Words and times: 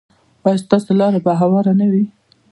ایا 0.45 0.61
ستاسو 0.63 0.91
لاره 0.99 1.19
به 1.25 1.31
هواره 1.41 1.73
نه 1.79 1.87
وي؟ 1.91 2.03